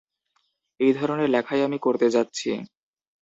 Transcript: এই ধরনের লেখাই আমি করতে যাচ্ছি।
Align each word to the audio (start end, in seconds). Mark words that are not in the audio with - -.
এই 0.79 0.91
ধরনের 0.93 1.29
লেখাই 1.29 1.61
আমি 1.63 1.77
করতে 1.77 2.07
যাচ্ছি। 2.09 2.49